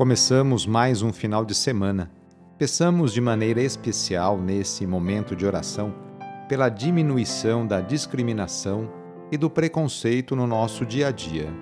[0.00, 2.10] Começamos mais um final de semana.
[2.56, 5.94] Peçamos de maneira especial nesse momento de oração
[6.48, 8.90] pela diminuição da discriminação
[9.30, 11.52] e do preconceito no nosso dia a dia.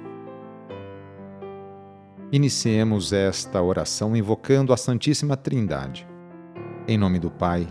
[2.30, 6.06] Iniciemos esta oração invocando a Santíssima Trindade.
[6.86, 7.66] Em nome do Pai,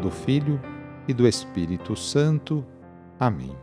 [0.00, 0.58] do Filho
[1.06, 2.64] e do Espírito Santo.
[3.20, 3.54] Amém.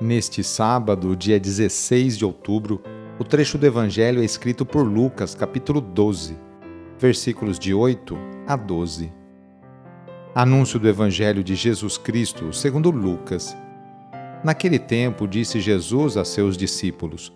[0.00, 2.80] Neste sábado, dia 16 de outubro,
[3.18, 6.36] o trecho do Evangelho é escrito por Lucas, capítulo 12,
[6.98, 8.16] versículos de 8
[8.46, 9.10] a 12.
[10.34, 13.56] Anúncio do Evangelho de Jesus Cristo segundo Lucas.
[14.44, 17.32] Naquele tempo, disse Jesus a seus discípulos: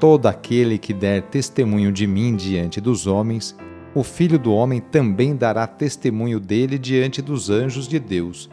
[0.00, 3.56] Todo aquele que der testemunho de mim diante dos homens,
[3.94, 8.50] o Filho do Homem também dará testemunho dele diante dos anjos de Deus.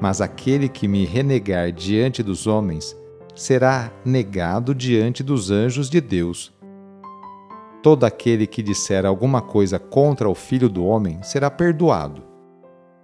[0.00, 2.96] Mas aquele que me renegar diante dos homens,
[3.34, 6.52] será negado diante dos anjos de Deus.
[7.82, 12.22] Todo aquele que disser alguma coisa contra o Filho do Homem será perdoado.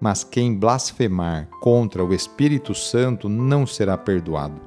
[0.01, 4.61] Mas quem blasfemar contra o Espírito Santo não será perdoado.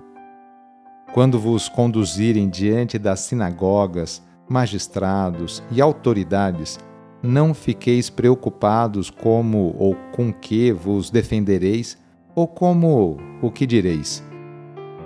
[1.14, 6.80] Quando vos conduzirem diante das sinagogas, magistrados e autoridades,
[7.24, 11.98] não fiqueis preocupados como ou com que vos defendereis,
[12.36, 14.24] ou como o que direis.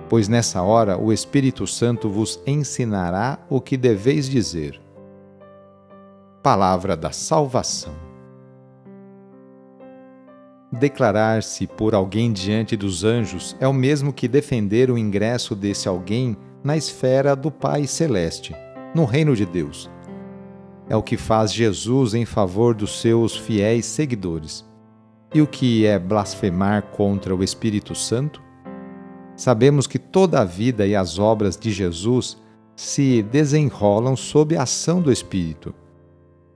[0.09, 4.79] Pois nessa hora o Espírito Santo vos ensinará o que deveis dizer.
[6.41, 7.93] Palavra da Salvação.
[10.71, 16.37] Declarar-se por alguém diante dos anjos é o mesmo que defender o ingresso desse alguém
[16.63, 18.55] na esfera do Pai Celeste,
[18.93, 19.89] no reino de Deus.
[20.89, 24.65] É o que faz Jesus em favor dos seus fiéis seguidores.
[25.33, 28.41] E o que é blasfemar contra o Espírito Santo?
[29.37, 32.37] Sabemos que toda a vida e as obras de Jesus
[32.75, 35.73] se desenrolam sob a ação do Espírito.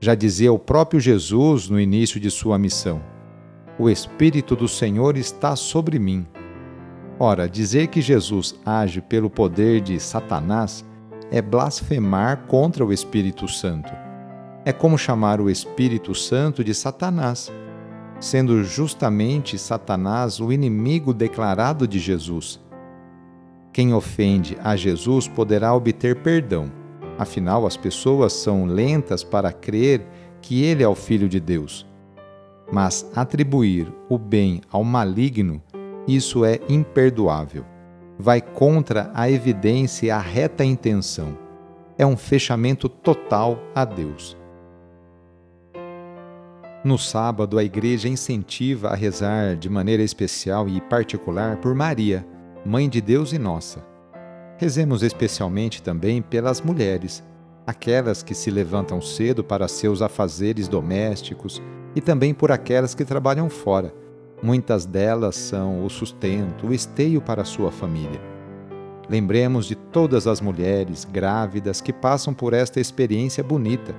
[0.02, 3.02] Já dizia o próprio Jesus no início de sua missão
[3.81, 6.28] o Espírito do Senhor está sobre mim.
[7.18, 10.86] Ora, dizer que Jesus age pelo poder de Satanás
[11.31, 13.91] é blasfemar contra o Espírito Santo.
[14.64, 17.52] É como chamar o Espírito Santo de Satanás,
[18.20, 22.59] sendo justamente Satanás o inimigo declarado de Jesus.
[23.74, 26.72] Quem ofende a Jesus poderá obter perdão,
[27.18, 30.06] afinal, as pessoas são lentas para crer
[30.42, 31.86] que ele é o Filho de Deus.
[32.72, 35.62] Mas atribuir o bem ao maligno,
[36.08, 37.66] isso é imperdoável.
[38.18, 41.38] Vai contra a evidência e a reta intenção.
[41.98, 44.38] É um fechamento total a Deus.
[46.84, 52.26] No sábado, a igreja incentiva a rezar de maneira especial e particular por Maria,
[52.63, 53.83] Mãe de Deus e nossa.
[54.59, 57.23] Rezemos especialmente também pelas mulheres,
[57.66, 61.59] aquelas que se levantam cedo para seus afazeres domésticos,
[61.95, 63.91] e também por aquelas que trabalham fora.
[64.44, 68.22] Muitas delas são o sustento, o esteio para a sua família.
[69.09, 73.95] Lembremos de todas as mulheres grávidas que passam por esta experiência bonita.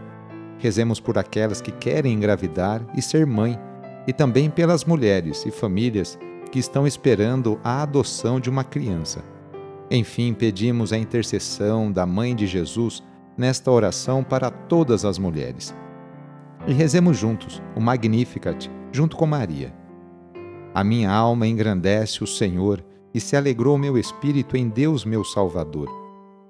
[0.58, 3.58] Rezemos por aquelas que querem engravidar e ser mãe,
[4.06, 6.16] e também pelas mulheres e famílias
[6.52, 9.24] que estão esperando a adoção de uma criança.
[9.90, 13.02] Enfim, pedimos a intercessão da Mãe de Jesus
[13.36, 15.74] nesta oração para todas as mulheres
[16.66, 19.74] e rezemos juntos o Magnificat, junto com Maria.
[20.74, 25.88] A minha alma engrandece o Senhor e se alegrou meu espírito em Deus meu Salvador,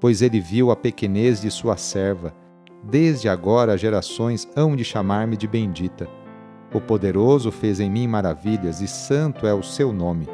[0.00, 2.34] pois ele viu a pequenez de sua serva.
[2.84, 6.08] Desde agora gerações hão de chamar-me de bendita.
[6.72, 10.28] O poderoso fez em mim maravilhas e santo é o seu nome.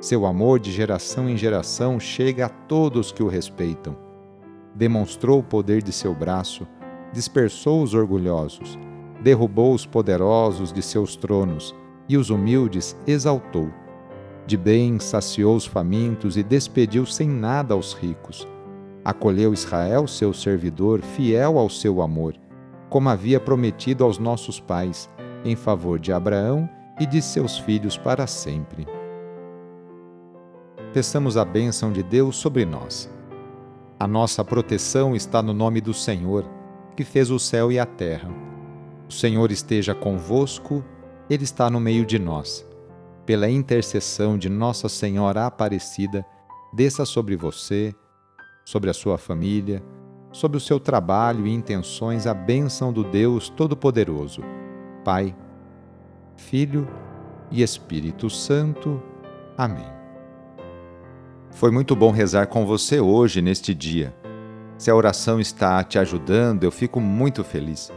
[0.00, 3.96] Seu amor de geração em geração chega a todos que o respeitam.
[4.74, 6.66] Demonstrou o poder de seu braço,
[7.12, 8.78] dispersou os orgulhosos
[9.24, 11.74] derrubou os poderosos de seus tronos
[12.06, 13.70] e os humildes exaltou.
[14.46, 18.46] De bem saciou os famintos e despediu sem nada aos ricos.
[19.02, 22.34] Acolheu Israel, seu servidor, fiel ao seu amor,
[22.90, 25.08] como havia prometido aos nossos pais,
[25.44, 26.68] em favor de Abraão
[26.98, 28.86] e de seus filhos para sempre.
[30.92, 33.10] Peçamos a bênção de Deus sobre nós.
[33.98, 36.44] A nossa proteção está no nome do Senhor,
[36.96, 38.30] que fez o céu e a terra.
[39.08, 40.84] O Senhor esteja convosco,
[41.28, 42.66] Ele está no meio de nós.
[43.26, 46.24] Pela intercessão de Nossa Senhora Aparecida,
[46.72, 47.94] desça sobre você,
[48.64, 49.82] sobre a sua família,
[50.30, 54.42] sobre o seu trabalho e intenções a bênção do Deus Todo-Poderoso,
[55.04, 55.36] Pai,
[56.34, 56.88] Filho
[57.50, 59.02] e Espírito Santo.
[59.56, 59.86] Amém.
[61.50, 64.16] Foi muito bom rezar com você hoje, neste dia.
[64.78, 67.92] Se a oração está te ajudando, eu fico muito feliz.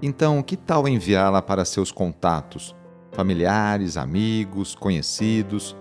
[0.00, 2.76] Então, que tal enviá-la para seus contatos,
[3.10, 5.74] familiares, amigos, conhecidos?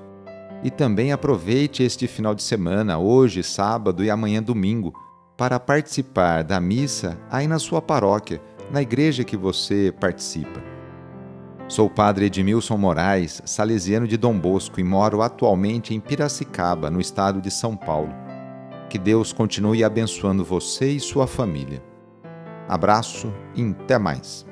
[0.63, 4.94] E também aproveite este final de semana, hoje, sábado e amanhã, domingo,
[5.38, 10.62] para participar da missa aí na sua paróquia, na igreja que você participa.
[11.68, 17.00] Sou o padre Edmilson Moraes, salesiano de Dom Bosco e moro atualmente em Piracicaba, no
[17.00, 18.13] estado de São Paulo.
[18.89, 21.83] Que Deus continue abençoando você e sua família.
[22.68, 24.45] Abraço e até mais.